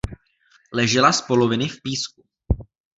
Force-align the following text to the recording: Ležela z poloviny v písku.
Ležela 0.73 1.11
z 1.11 1.21
poloviny 1.21 1.67
v 1.69 1.81
písku. 1.81 2.23